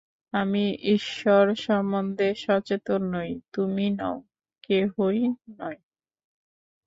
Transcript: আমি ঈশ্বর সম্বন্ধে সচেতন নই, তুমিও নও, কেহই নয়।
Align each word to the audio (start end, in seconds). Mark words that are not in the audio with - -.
আমি 0.33 0.63
ঈশ্বর 0.95 1.43
সম্বন্ধে 1.59 2.27
সচেতন 2.37 3.01
নই, 3.13 3.31
তুমিও 3.53 3.91
নও, 3.99 4.15
কেহই 4.63 5.19
নয়। 5.59 5.79